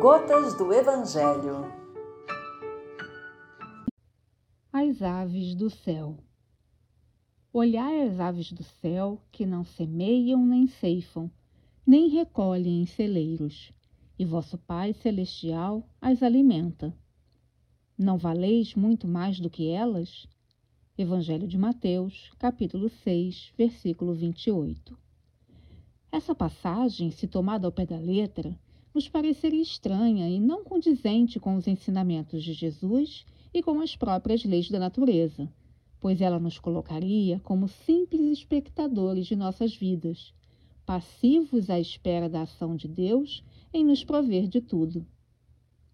Gotas 0.00 0.54
do 0.54 0.72
Evangelho. 0.72 1.70
As 4.72 5.02
aves 5.02 5.54
do 5.54 5.68
céu. 5.68 6.16
Olhai 7.52 8.08
as 8.08 8.18
aves 8.18 8.52
do 8.52 8.62
céu, 8.62 9.20
que 9.30 9.44
não 9.44 9.64
semeiam 9.64 10.44
nem 10.46 10.66
ceifam, 10.66 11.30
nem 11.86 12.08
recolhem 12.08 12.80
em 12.80 12.86
celeiros, 12.86 13.70
e 14.18 14.24
vosso 14.24 14.56
Pai 14.56 14.94
celestial 14.94 15.86
as 16.00 16.22
alimenta. 16.22 16.96
Não 17.96 18.16
valeis 18.16 18.74
muito 18.74 19.06
mais 19.06 19.38
do 19.38 19.50
que 19.50 19.68
elas? 19.68 20.26
Evangelho 20.96 21.46
de 21.46 21.58
Mateus, 21.58 22.32
capítulo 22.38 22.88
6, 22.88 23.52
versículo 23.58 24.14
28. 24.14 24.98
Essa 26.10 26.34
passagem, 26.34 27.10
se 27.10 27.26
tomada 27.26 27.66
ao 27.66 27.72
pé 27.72 27.84
da 27.84 27.98
letra, 27.98 28.58
nos 28.94 29.08
pareceria 29.08 29.62
estranha 29.62 30.28
e 30.28 30.38
não 30.38 30.64
condizente 30.64 31.40
com 31.40 31.56
os 31.56 31.66
ensinamentos 31.66 32.42
de 32.42 32.52
Jesus 32.52 33.24
e 33.52 33.62
com 33.62 33.80
as 33.80 33.96
próprias 33.96 34.44
leis 34.44 34.70
da 34.70 34.78
natureza, 34.78 35.48
pois 36.00 36.20
ela 36.20 36.38
nos 36.38 36.58
colocaria 36.58 37.40
como 37.40 37.68
simples 37.68 38.38
espectadores 38.38 39.26
de 39.26 39.36
nossas 39.36 39.74
vidas, 39.74 40.34
passivos 40.84 41.70
à 41.70 41.78
espera 41.78 42.28
da 42.28 42.42
ação 42.42 42.76
de 42.76 42.88
Deus 42.88 43.42
em 43.72 43.84
nos 43.84 44.04
prover 44.04 44.48
de 44.48 44.60
tudo. 44.60 45.06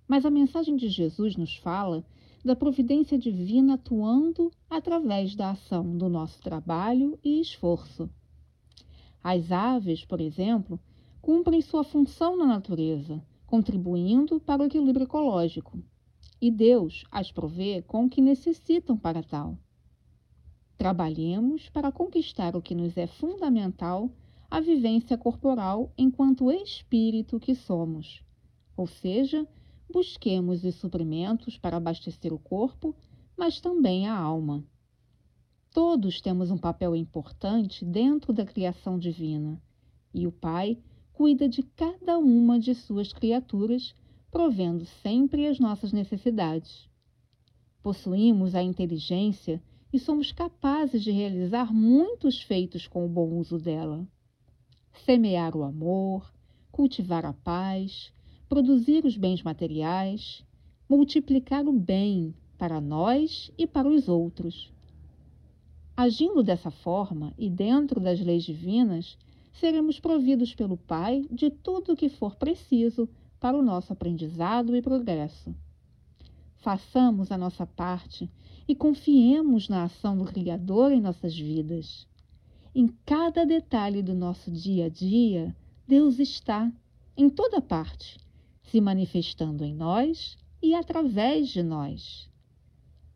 Mas 0.06 0.24
a 0.24 0.30
mensagem 0.30 0.76
de 0.76 0.88
Jesus 0.88 1.36
nos 1.36 1.56
fala 1.56 2.04
da 2.44 2.56
providência 2.56 3.18
divina 3.18 3.74
atuando 3.74 4.50
através 4.70 5.34
da 5.34 5.50
ação 5.50 5.96
do 5.96 6.08
nosso 6.08 6.40
trabalho 6.40 7.18
e 7.22 7.40
esforço. 7.40 8.08
As 9.22 9.52
aves, 9.52 10.04
por 10.04 10.20
exemplo, 10.20 10.80
cumprem 11.20 11.60
sua 11.60 11.84
função 11.84 12.36
na 12.36 12.46
natureza, 12.46 13.22
contribuindo 13.46 14.38
para 14.40 14.62
o 14.62 14.66
equilíbrio 14.66 15.04
ecológico, 15.04 15.82
e 16.40 16.50
Deus 16.50 17.04
as 17.10 17.32
provê 17.32 17.82
com 17.82 18.04
o 18.04 18.08
que 18.08 18.20
necessitam 18.20 18.96
para 18.96 19.22
tal. 19.22 19.58
Trabalhemos 20.76 21.68
para 21.70 21.90
conquistar 21.90 22.54
o 22.54 22.62
que 22.62 22.74
nos 22.74 22.96
é 22.96 23.06
fundamental 23.06 24.10
a 24.50 24.60
vivência 24.60 25.18
corporal 25.18 25.92
enquanto 25.98 26.50
espírito 26.50 27.40
que 27.40 27.54
somos, 27.54 28.22
ou 28.76 28.86
seja, 28.86 29.46
busquemos 29.92 30.64
os 30.64 30.76
suprimentos 30.76 31.58
para 31.58 31.76
abastecer 31.76 32.32
o 32.32 32.38
corpo, 32.38 32.94
mas 33.36 33.60
também 33.60 34.06
a 34.06 34.16
alma. 34.16 34.64
Todos 35.72 36.20
temos 36.20 36.50
um 36.50 36.56
papel 36.56 36.94
importante 36.96 37.84
dentro 37.84 38.32
da 38.32 38.44
criação 38.44 38.98
divina, 38.98 39.60
e 40.14 40.26
o 40.26 40.32
Pai 40.32 40.78
cuida 41.18 41.48
de 41.48 41.64
cada 41.64 42.16
uma 42.16 42.60
de 42.60 42.72
suas 42.76 43.12
criaturas, 43.12 43.92
provendo 44.30 44.84
sempre 45.02 45.48
as 45.48 45.58
nossas 45.58 45.92
necessidades. 45.92 46.88
Possuímos 47.82 48.54
a 48.54 48.62
inteligência 48.62 49.60
e 49.92 49.98
somos 49.98 50.30
capazes 50.30 51.02
de 51.02 51.10
realizar 51.10 51.74
muitos 51.74 52.40
feitos 52.40 52.86
com 52.86 53.04
o 53.04 53.08
bom 53.08 53.30
uso 53.30 53.58
dela. 53.58 54.06
Semear 55.04 55.56
o 55.56 55.64
amor, 55.64 56.32
cultivar 56.70 57.26
a 57.26 57.32
paz, 57.32 58.12
produzir 58.48 59.04
os 59.04 59.16
bens 59.16 59.42
materiais, 59.42 60.44
multiplicar 60.88 61.66
o 61.66 61.72
bem 61.72 62.32
para 62.56 62.80
nós 62.80 63.50
e 63.58 63.66
para 63.66 63.88
os 63.88 64.08
outros 64.08 64.70
Agindo 65.98 66.44
dessa 66.44 66.70
forma 66.70 67.34
e 67.36 67.50
dentro 67.50 67.98
das 67.98 68.20
leis 68.20 68.44
divinas, 68.44 69.18
seremos 69.58 69.98
providos 69.98 70.54
pelo 70.54 70.76
Pai 70.76 71.26
de 71.30 71.50
tudo 71.50 71.92
o 71.92 71.96
que 71.96 72.08
for 72.08 72.36
preciso 72.36 73.08
para 73.40 73.56
o 73.56 73.62
nosso 73.62 73.92
aprendizado 73.92 74.74
e 74.74 74.82
progresso. 74.82 75.54
Façamos 76.58 77.30
a 77.30 77.38
nossa 77.38 77.66
parte 77.66 78.30
e 78.66 78.74
confiemos 78.74 79.68
na 79.68 79.84
ação 79.84 80.16
do 80.16 80.24
Criador 80.24 80.92
em 80.92 81.00
nossas 81.00 81.36
vidas. 81.36 82.06
Em 82.74 82.88
cada 83.04 83.44
detalhe 83.44 84.02
do 84.02 84.14
nosso 84.14 84.50
dia 84.50 84.86
a 84.86 84.88
dia, 84.88 85.54
Deus 85.86 86.18
está, 86.18 86.70
em 87.16 87.28
toda 87.28 87.60
parte, 87.60 88.18
se 88.62 88.80
manifestando 88.80 89.64
em 89.64 89.74
nós 89.74 90.36
e 90.62 90.74
através 90.74 91.48
de 91.48 91.62
nós. 91.62 92.28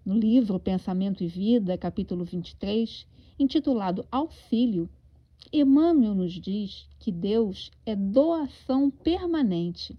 No 0.04 0.18
livro 0.18 0.58
Pensamento 0.58 1.22
e 1.22 1.28
Vida, 1.28 1.76
capítulo 1.78 2.24
23, 2.24 3.06
intitulado 3.38 4.06
Auxílio, 4.10 4.88
Emmanuel 5.54 6.14
nos 6.14 6.32
diz 6.32 6.88
que 6.98 7.12
Deus 7.12 7.70
é 7.84 7.94
doação 7.94 8.90
permanente 8.90 9.98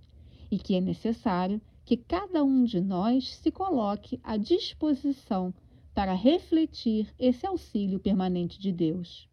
e 0.50 0.58
que 0.58 0.74
é 0.74 0.81
necessário 0.81 1.62
que 1.86 1.96
cada 1.96 2.44
um 2.44 2.64
de 2.64 2.81
nós 2.81 3.36
se 3.36 3.52
coloque 3.52 4.19
à 4.24 4.36
disposição 4.36 5.53
para 5.94 6.16
refletir 6.16 7.14
esse 7.19 7.46
auxílio 7.46 8.00
permanente 8.00 8.59
de 8.59 8.72
Deus. 8.72 9.30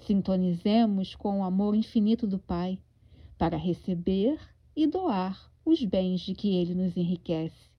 Sintonizemos 0.00 1.14
com 1.14 1.40
o 1.40 1.44
amor 1.44 1.74
infinito 1.74 2.26
do 2.26 2.38
Pai 2.38 2.78
para 3.38 3.56
receber 3.56 4.38
e 4.76 4.86
doar 4.86 5.50
os 5.64 5.82
bens 5.82 6.20
de 6.20 6.34
que 6.34 6.54
ele 6.54 6.74
nos 6.74 6.94
enriquece, 6.94 7.70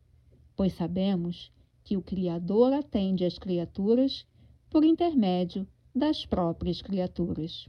pois 0.55 0.73
sabemos 0.73 1.51
que 1.83 1.95
o 1.95 2.01
Criador 2.01 2.73
atende 2.73 3.23
às 3.23 3.37
criaturas 3.37 4.25
por 4.71 4.83
intermédio 4.83 5.67
das 5.97 6.25
próprias 6.25 6.81
criaturas. 6.81 7.67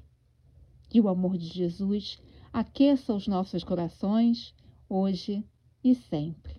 Que 0.88 1.00
o 1.00 1.08
amor 1.08 1.36
de 1.36 1.46
Jesus 1.46 2.18
aqueça 2.52 3.14
os 3.14 3.26
nossos 3.26 3.64
corações, 3.64 4.54
hoje 4.88 5.44
e 5.82 5.94
sempre. 5.94 6.57